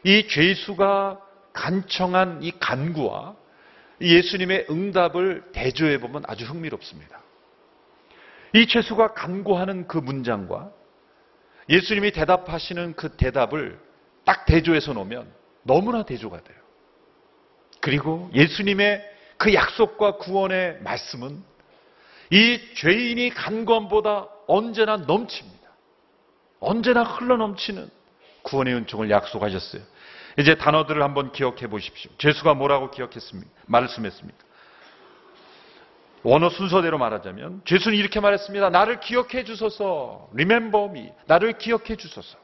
[0.04, 1.20] 이 죄수가
[1.54, 3.36] 간청한 이 간구와
[4.02, 7.22] 예수님의 응답을 대조해 보면 아주 흥미롭습니다.
[8.54, 10.72] 이 죄수가 간구하는 그 문장과
[11.70, 13.80] 예수님이 대답하시는 그 대답을
[14.24, 15.32] 딱 대조해서 놓으면
[15.64, 16.58] 너무나 대조가 돼요.
[17.82, 19.04] 그리고 예수님의
[19.38, 21.44] 그 약속과 구원의 말씀은
[22.32, 25.70] 이 죄인이 간구함보다 언제나 넘칩니다.
[26.60, 27.90] 언제나 흘러 넘치는
[28.44, 29.82] 구원의 은총을 약속하셨어요.
[30.38, 32.12] 이제 단어들을 한번 기억해 보십시오.
[32.18, 33.50] 죄수가 뭐라고 기억했습니까?
[33.68, 34.46] 말씀했습니까?
[36.24, 38.70] 원어 순서대로 말하자면 죄수는 이렇게 말했습니다.
[38.70, 40.28] 나를 기억해 주소서.
[40.34, 41.12] Remember me.
[41.28, 42.38] 나를 기억해 주소서.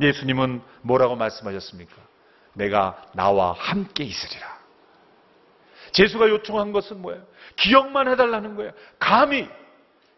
[0.00, 1.94] 예수님은 뭐라고 말씀하셨습니까?
[2.54, 4.58] 내가 나와 함께 있으리라.
[5.92, 7.22] 죄수가 요청한 것은 뭐예요?
[7.56, 8.72] 기억만 해달라는 거예요.
[8.98, 9.48] 감히,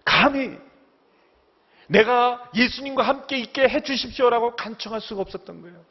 [0.05, 0.57] 감히
[1.89, 5.85] 내가 예수님과 함께 있게 해 주십시오라고 간청할 수가 없었던 거예요.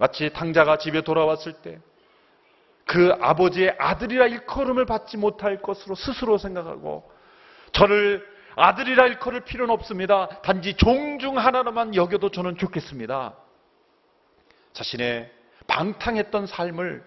[0.00, 1.78] 마치 당자가 집에 돌아왔을 때
[2.90, 7.08] 그 아버지의 아들이라 일컬음을 받지 못할 것으로 스스로 생각하고
[7.70, 10.26] 저를 아들이라 일컬을 필요는 없습니다.
[10.42, 13.36] 단지 종중 하나로만 여겨도 저는 좋겠습니다.
[14.72, 15.30] 자신의
[15.68, 17.04] 방탕했던 삶을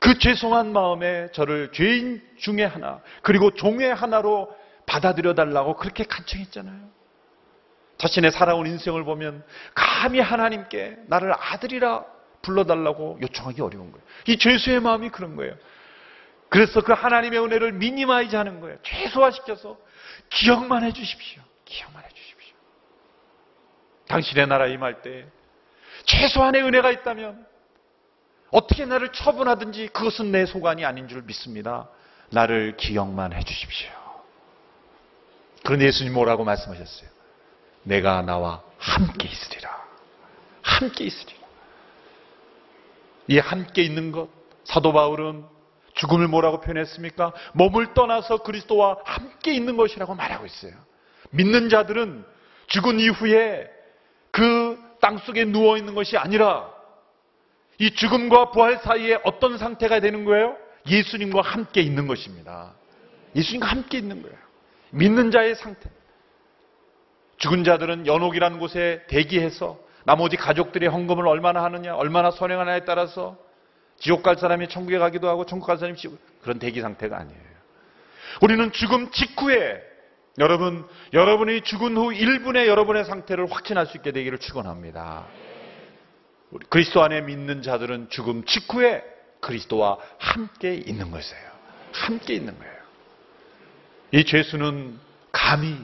[0.00, 4.52] 그 죄송한 마음에 저를 죄인 중에 하나 그리고 종의 하나로
[4.86, 6.97] 받아들여 달라고 그렇게 간청했잖아요.
[7.98, 12.04] 자신의 살아온 인생을 보면 감히 하나님께 나를 아들이라
[12.42, 14.06] 불러달라고 요청하기 어려운 거예요.
[14.26, 15.54] 이 죄수의 마음이 그런 거예요.
[16.48, 18.78] 그래서 그 하나님의 은혜를 미니마이즈 하는 거예요.
[18.82, 19.76] 최소화시켜서
[20.30, 21.42] 기억만 해 주십시오.
[21.64, 22.56] 기억만 해 주십시오.
[24.06, 25.26] 당신의 나라 임할 때
[26.04, 27.46] 최소한의 은혜가 있다면
[28.50, 31.88] 어떻게 나를 처분하든지 그것은 내 소관이 아닌 줄 믿습니다.
[32.30, 33.90] 나를 기억만 해 주십시오.
[35.64, 37.17] 그런 예수님 뭐라고 말씀하셨어요?
[37.88, 39.70] 내가 나와 함께 있으리라.
[40.62, 41.38] 함께 있으리라.
[43.28, 44.28] 이 함께 있는 것,
[44.64, 45.44] 사도 바울은
[45.94, 47.32] 죽음을 뭐라고 표현했습니까?
[47.54, 50.72] 몸을 떠나서 그리스도와 함께 있는 것이라고 말하고 있어요.
[51.30, 52.24] 믿는 자들은
[52.68, 53.68] 죽은 이후에
[54.30, 56.70] 그 땅 속에 누워 있는 것이 아니라
[57.78, 60.56] 이 죽음과 부활 사이에 어떤 상태가 되는 거예요?
[60.86, 62.74] 예수님과 함께 있는 것입니다.
[63.36, 64.36] 예수님과 함께 있는 거예요.
[64.90, 65.88] 믿는 자의 상태.
[67.38, 73.36] 죽은 자들은 연옥이라는 곳에 대기해서 나머지 가족들의 헌금을 얼마나 하느냐, 얼마나 선행하느냐에 따라서
[73.98, 77.40] 지옥 갈 사람이 천국에 가기도 하고 천국 갈 사람이 지옥 그런 대기 상태가 아니에요.
[78.42, 79.82] 우리는 죽음 직후에
[80.38, 85.26] 여러분 여러분이 죽은 후 1분에 여러분의 상태를 확신할 수 있게 되기를 축원합니다.
[86.68, 89.02] 그리스도 안에 믿는 자들은 죽음 직후에
[89.40, 91.48] 그리스도와 함께 있는 것이에요.
[91.92, 92.78] 함께 있는 거예요.
[94.12, 94.98] 이 죄수는
[95.32, 95.76] 감히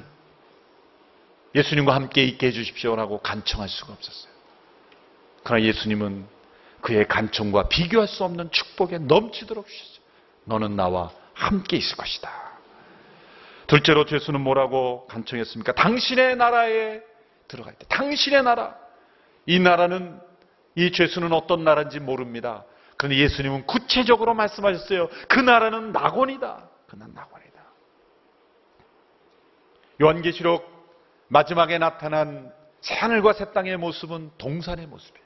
[1.55, 4.33] 예수님과 함께 있게 해주십시오라고 간청할 수가 없었어요.
[5.45, 6.27] 그러나 예수님은
[6.81, 10.05] 그의 간청과 비교할 수 없는 축복에 넘치도록 주셨어요.
[10.45, 12.31] 너는 나와 함께 있을 것이다.
[13.67, 15.73] 둘째로 죄수는 뭐라고 간청했습니까?
[15.73, 17.01] 당신의 나라에
[17.49, 17.87] 들어갈 때.
[17.89, 18.77] 당신의 나라.
[19.47, 20.21] 이 나라는
[20.75, 22.65] 이 죄수는 어떤 나라인지 모릅니다.
[22.97, 25.09] 그런데 예수님은 구체적으로 말씀하셨어요.
[25.29, 26.69] 그 나라는 낙원이다.
[26.89, 27.61] 그는 낙원이다.
[30.03, 30.74] 요한계시록
[31.29, 35.25] 마지막에 나타난 새하늘과 새 땅의 모습은 동산의 모습이에요.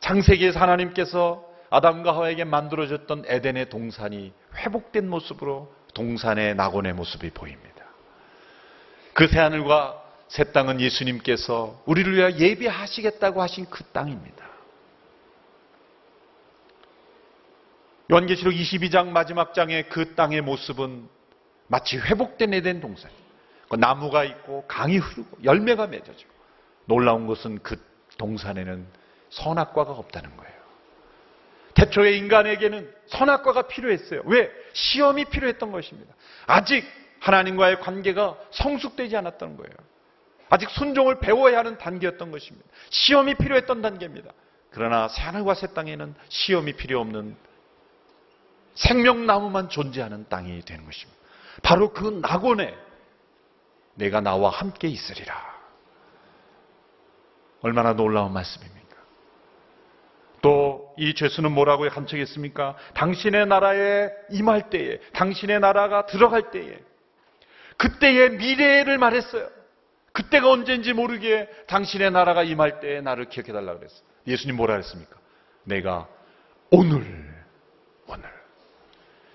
[0.00, 7.72] 창세기에서 하나님께서 아담과 하와에게 만들어졌던 에덴의 동산이 회복된 모습으로 동산의 낙원의 모습이 보입니다.
[9.14, 14.46] 그 새하늘과 새 땅은 예수님께서 우리를 위하여 예비하시겠다고 하신 그 땅입니다.
[18.10, 21.08] 요한계시록 22장 마지막 장의 그 땅의 모습은
[21.68, 23.10] 마치 회복된 에덴 동산.
[23.10, 23.22] 그
[23.76, 26.30] 나무가 있고 강이 흐르고 열매가 맺어지고
[26.86, 27.82] 놀라운 것은 그
[28.18, 28.86] 동산에는
[29.30, 30.52] 선악과가 없다는 거예요.
[31.74, 34.22] 태초에 인간에게는 선악과가 필요했어요.
[34.26, 34.50] 왜?
[34.74, 36.14] 시험이 필요했던 것입니다.
[36.46, 36.84] 아직
[37.20, 39.72] 하나님과의 관계가 성숙되지 않았던 거예요.
[40.50, 42.68] 아직 순종을 배워야 하는 단계였던 것입니다.
[42.90, 44.32] 시험이 필요했던 단계입니다.
[44.70, 47.36] 그러나 새하늘과 새 땅에는 시험이 필요 없는
[48.74, 51.20] 생명나무만 존재하는 땅이 되는 것입니다.
[51.62, 52.74] 바로 그 낙원에
[53.94, 55.52] 내가 나와 함께 있으리라.
[57.60, 58.96] 얼마나 놀라운 말씀입니까?
[60.40, 62.76] 또 이 죄수는 뭐라고 간청했습니까?
[62.94, 66.78] 당신의 나라에 임할 때에, 당신의 나라가 들어갈 때에,
[67.76, 69.48] 그때의 미래를 말했어요.
[70.12, 74.02] 그때가 언제인지 모르게 당신의 나라가 임할 때에 나를 기억해달라 그랬어요.
[74.26, 75.16] 예수님 뭐라 그랬습니까?
[75.64, 76.06] 내가
[76.70, 77.00] 오늘,
[78.06, 78.41] 오늘.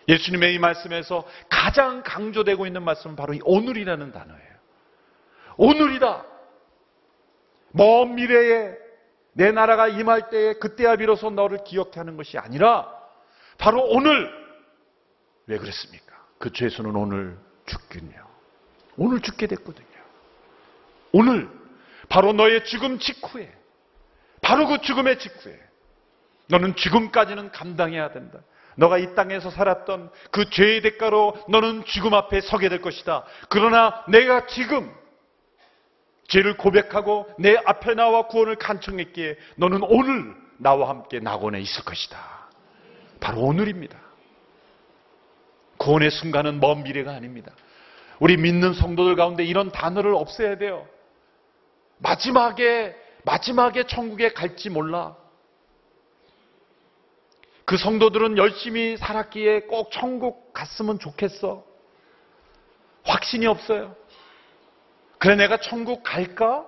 [0.07, 4.57] 예수님의 이 말씀에서 가장 강조되고 있는 말씀은 바로 이 오늘이라는 단어예요.
[5.57, 6.25] 오늘이다.
[7.71, 8.75] 먼 미래에
[9.33, 12.91] 내 나라가 임할 때에 그때야 비로소 너를 기억해 하는 것이 아니라
[13.57, 14.31] 바로 오늘
[15.45, 16.15] 왜 그랬습니까?
[16.39, 18.25] 그 죄수는 오늘 죽군요.
[18.97, 19.87] 오늘 죽게 됐거든요.
[21.11, 21.49] 오늘
[22.09, 23.53] 바로 너의 죽음 직후에
[24.41, 25.59] 바로 그 죽음의 직후에
[26.47, 28.39] 너는 죽음까지는 감당해야 된다.
[28.77, 33.25] 너가 이 땅에서 살았던 그 죄의 대가로 너는 죽음 앞에 서게 될 것이다.
[33.49, 34.93] 그러나 내가 지금
[36.27, 42.17] 죄를 고백하고 내 앞에 나와 구원을 간청했기에 너는 오늘 나와 함께 낙원에 있을 것이다.
[43.19, 43.97] 바로 오늘입니다.
[45.77, 47.51] 구원의 순간은 먼 미래가 아닙니다.
[48.19, 50.87] 우리 믿는 성도들 가운데 이런 단어를 없애야 돼요.
[51.99, 55.15] 마지막에, 마지막에 천국에 갈지 몰라.
[57.67, 61.65] 그 성도들은 열심히 살았기에 꼭 천국 갔으면 좋겠어.
[63.03, 63.93] 확신이 없어요.
[65.17, 66.65] 그래, 내가 천국 갈까?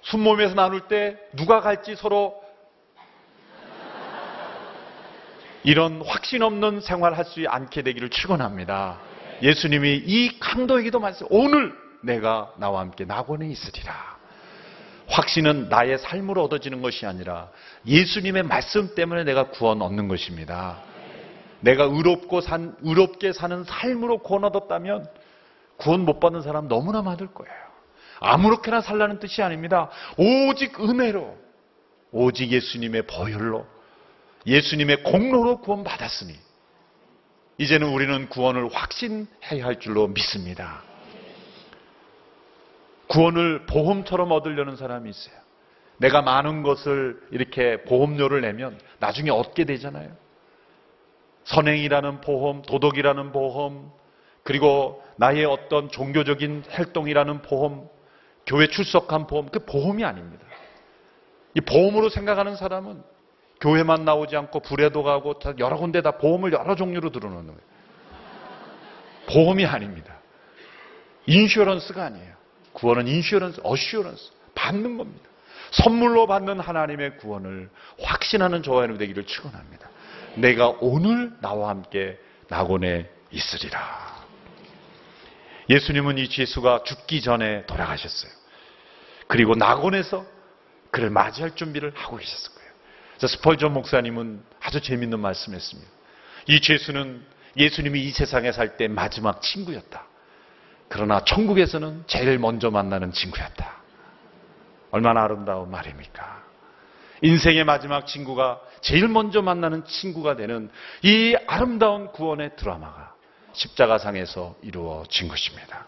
[0.00, 2.42] 순몸에서 나눌 때 누가 갈지 서로
[5.62, 8.98] 이런 확신 없는 생활 할수 않게 되기를 축원합니다.
[9.42, 14.21] 예수님이 이 강도에게도 말씀 오늘 내가 나와 함께 낙원에 있으리라.
[15.12, 17.50] 확신은 나의 삶으로 얻어지는 것이 아니라
[17.86, 20.80] 예수님의 말씀 때문에 내가 구원 얻는 것입니다.
[21.60, 25.06] 내가 의롭고 산, 의롭게 사는 삶으로 구원 얻었다면
[25.76, 27.54] 구원 못 받는 사람 너무나 많을 거예요.
[28.20, 29.90] 아무렇게나 살라는 뜻이 아닙니다.
[30.16, 31.36] 오직 은혜로,
[32.12, 33.66] 오직 예수님의 보혈로,
[34.46, 36.34] 예수님의 공로로 구원 받았으니,
[37.58, 40.82] 이제는 우리는 구원을 확신해야 할 줄로 믿습니다.
[43.12, 45.34] 구원을 보험처럼 얻으려는 사람이 있어요.
[45.98, 50.10] 내가 많은 것을 이렇게 보험료를 내면 나중에 얻게 되잖아요.
[51.44, 53.92] 선행이라는 보험, 도덕이라는 보험,
[54.42, 57.86] 그리고 나의 어떤 종교적인 활동이라는 보험,
[58.46, 60.44] 교회 출석한 보험, 그 보험이 아닙니다.
[61.54, 63.02] 이 보험으로 생각하는 사람은
[63.60, 67.60] 교회만 나오지 않고 불에도 가고 여러 군데 다 보험을 여러 종류로 들어놓는 거예요.
[69.28, 70.18] 보험이 아닙니다.
[71.26, 72.41] 인슈런스가 아니에요.
[72.72, 75.28] 구원은 인슈런스, 어슈런스, 받는 겁니다.
[75.72, 79.88] 선물로 받는 하나님의 구원을 확신하는 저와 여러분 되기를 축원합니다.
[80.36, 84.22] 내가 오늘 나와 함께 낙원에 있으리라.
[85.70, 88.30] 예수님은 이 예수가 죽기 전에 돌아가셨어요.
[89.28, 90.26] 그리고 낙원에서
[90.90, 92.72] 그를 맞이할 준비를 하고 계셨을 거예요.
[93.26, 95.90] 스펄전 목사님은 아주 재밌는 말씀했습니다.
[96.48, 97.24] 이 죄수는
[97.56, 100.06] 예수님이 이 세상에 살 때 마지막 친구였다.
[100.92, 103.76] 그러나 천국에서는 제일 먼저 만나는 친구였다.
[104.90, 106.44] 얼마나 아름다운 말입니까?
[107.22, 110.68] 인생의 마지막 친구가 제일 먼저 만나는 친구가 되는
[111.00, 113.14] 이 아름다운 구원의 드라마가
[113.54, 115.86] 십자가상에서 이루어진 것입니다.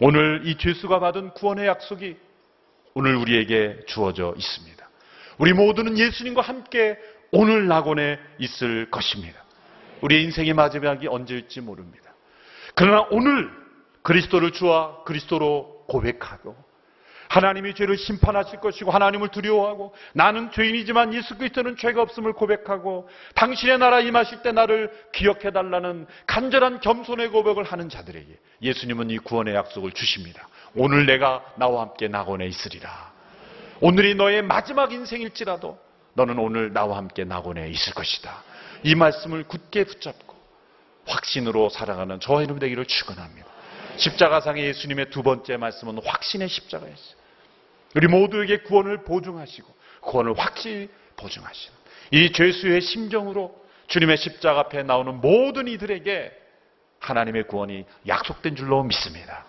[0.00, 2.16] 오늘 이 죄수가 받은 구원의 약속이
[2.94, 4.88] 오늘 우리에게 주어져 있습니다.
[5.38, 6.98] 우리 모두는 예수님과 함께
[7.30, 9.40] 오늘 낙원에 있을 것입니다.
[10.00, 12.10] 우리의 인생의 마지막이 언제일지 모릅니다.
[12.74, 13.65] 그러나 오늘
[14.06, 16.54] 그리스도를 주와 그리스도로 고백하고
[17.28, 23.98] 하나님이 죄를 심판하실 것이고 하나님을 두려워하고 나는 죄인이지만 예수 그리스도는 죄가 없음을 고백하고 당신의 나라
[23.98, 28.28] 임하실 때 나를 기억해 달라는 간절한 겸손의 고백을 하는 자들에게
[28.62, 30.48] 예수님은 이 구원의 약속을 주십니다.
[30.76, 33.12] 오늘 내가 나와 함께 낙원에 있으리라.
[33.80, 35.80] 오늘이 너의 마지막 인생일지라도
[36.14, 38.44] 너는 오늘 나와 함께 낙원에 있을 것이다.
[38.84, 40.36] 이 말씀을 굳게 붙잡고
[41.06, 43.55] 확신으로 살아가는 저와 여러분 되기를 축원합니다.
[43.96, 47.16] 십자가상의 예수님의 두 번째 말씀은 확신의 십자가였어요.
[47.94, 51.76] 우리 모두에게 구원을 보증하시고 구원을 확실히 보증하시는
[52.12, 53.54] 이 죄수의 심정으로
[53.88, 56.32] 주님의 십자가 앞에 나오는 모든 이들에게
[57.00, 59.44] 하나님의 구원이 약속된 줄로 믿습니다.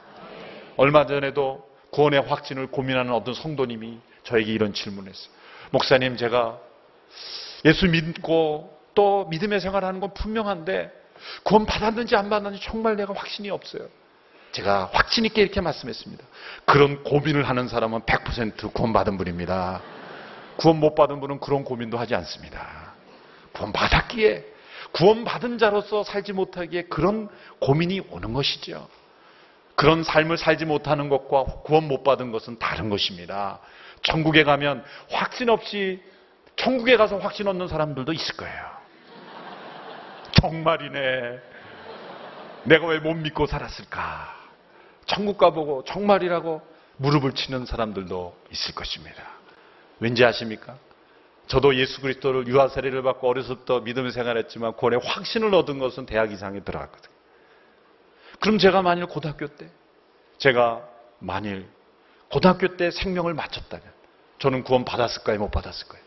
[0.75, 5.31] 얼마 전에도 구원의 확신을 고민하는 어떤 성도님이 저에게 이런 질문을 했어요.
[5.71, 6.59] 목사님, 제가
[7.65, 10.91] 예수 믿고 또 믿음의 생활하는 건 분명한데
[11.43, 13.87] 구원 받았는지 안 받았는지 정말 내가 확신이 없어요.
[14.51, 16.23] 제가 확신 있게 이렇게 말씀했습니다.
[16.65, 19.81] 그런 고민을 하는 사람은 100% 구원받은 분입니다.
[20.57, 22.93] 구원 못 받은 분은 그런 고민도 하지 않습니다.
[23.53, 24.45] 구원 받았기에
[24.91, 27.29] 구원 받은 자로서 살지 못하기에 그런
[27.59, 28.87] 고민이 오는 것이죠.
[29.75, 33.59] 그런 삶을 살지 못하는 것과 구원 못 받은 것은 다른 것입니다.
[34.01, 36.01] 천국에 가면 확신 없이
[36.55, 38.77] 천국에 가서 확신 얻는 사람들도 있을 거예요.
[40.41, 41.39] 정말이네.
[42.63, 44.36] 내가 왜 못 믿고 살았을까?
[45.07, 46.61] 천국 가보고 정말이라고
[46.97, 49.23] 무릎을 치는 사람들도 있을 것입니다.
[49.99, 50.77] 왠지 아십니까?
[51.47, 56.59] 저도 예수 그리스도를 유아 세례를 받고 어려서부터 믿음을 생활했지만 구원의 확신을 얻은 것은 대학 이상에
[56.59, 57.15] 들어갔거든요.
[58.39, 59.69] 그럼 제가 만일 고등학교 때
[60.37, 60.87] 제가
[61.19, 61.67] 만일
[62.29, 63.85] 고등학교 때 생명을 마쳤다면
[64.39, 65.39] 저는 구원 받았을까요?
[65.39, 66.01] 못 받았을까요?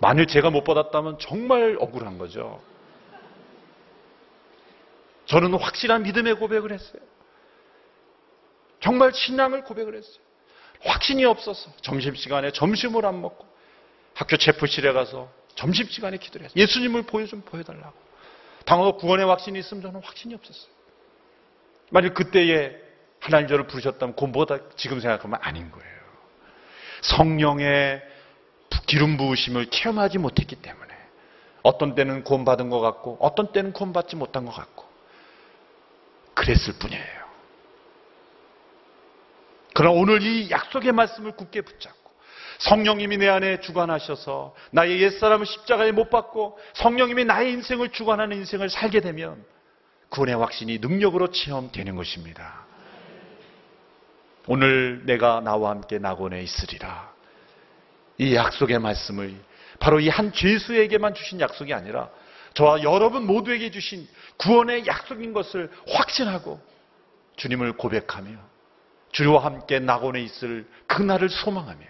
[0.00, 2.60] 만일 제가 못 받았다면 정말 억울한 거죠.
[5.26, 7.02] 저는 확실한 믿음의 고백을 했어요.
[8.80, 10.22] 정말 신앙을 고백을 했어요.
[10.80, 13.46] 확신이 없어서 점심시간에 점심을 안 먹고
[14.14, 16.62] 학교 체프실에 가서 점심시간에 기도를 했어요.
[16.62, 17.94] 예수님을 보여 좀 보여달라고.
[18.64, 20.70] 당하고 구원의 확신이 있으면 저는 확신이 없었어요.
[21.90, 22.76] 만약 그때에
[23.20, 25.98] 하나님 저를 부르셨다면 그보다 지금 생각하면 아닌 거예요.
[27.02, 28.02] 성령의
[28.86, 30.94] 기름 부으심을 체험하지 못했기 때문에
[31.62, 34.86] 어떤 때는 구원받은 것 같고 어떤 때는 구원받지 못한 것 같고
[36.34, 37.27] 그랬을 뿐이에요.
[39.78, 42.10] 그러나 오늘 이 약속의 말씀을 굳게 붙잡고
[42.58, 48.98] 성령님이 내 안에 주관하셔서 나의 옛사람을 십자가에 못 박고 성령님이 나의 인생을 주관하는 인생을 살게
[48.98, 49.44] 되면
[50.08, 52.66] 구원의 확신이 능력으로 체험되는 것입니다.
[54.48, 57.12] 오늘 내가 나와 함께 낙원에 있으리라.
[58.18, 59.36] 이 약속의 말씀을
[59.78, 62.08] 바로 이 한 죄수에게만 주신 약속이 아니라
[62.54, 64.08] 저와 여러분 모두에게 주신
[64.38, 66.60] 구원의 약속인 것을 확신하고
[67.36, 68.57] 주님을 고백하며
[69.12, 71.80] 주와 함께 낙원에 있을 그날을 소망하며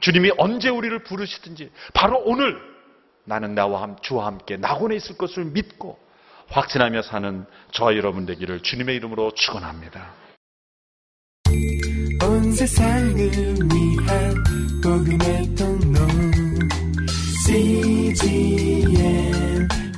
[0.00, 2.60] 주님이 언제 우리를 부르시든지 바로 오늘
[3.24, 5.98] 나는 나와 함, 주와 함께 낙원에 있을 것을 믿고
[6.48, 10.14] 확신하며 사는 저와 여러분 되기를 주님의 이름으로 축원합니다.
[12.22, 14.34] 온 세상을 위한
[14.82, 15.98] 복음의 통로
[17.46, 18.88] CGM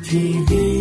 [0.02, 0.80] TV